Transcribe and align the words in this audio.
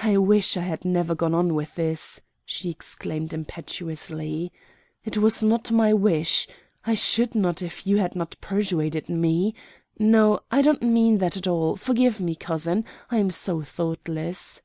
"I 0.00 0.16
wish 0.18 0.56
I 0.56 0.60
had 0.60 0.84
never 0.84 1.16
gone 1.16 1.34
on 1.34 1.56
with 1.56 1.74
this!" 1.74 2.20
she 2.46 2.70
exclaimed 2.70 3.32
impetuously. 3.32 4.52
"It 5.04 5.16
was 5.16 5.42
not 5.42 5.72
my 5.72 5.92
wish. 5.92 6.46
I 6.84 6.94
should 6.94 7.34
not 7.34 7.60
if 7.60 7.84
you 7.84 7.96
had 7.96 8.14
not 8.14 8.36
persuaded 8.40 9.08
me 9.08 9.52
No, 9.98 10.38
I 10.52 10.62
don't 10.62 10.82
mean 10.84 11.18
that 11.18 11.36
at 11.36 11.48
all. 11.48 11.74
Forgive 11.74 12.20
me, 12.20 12.36
cousin, 12.36 12.84
I 13.10 13.16
am 13.16 13.32
so 13.32 13.62
thoughtless!" 13.62 14.62